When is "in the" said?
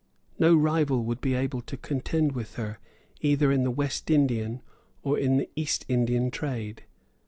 3.51-3.69, 5.19-5.47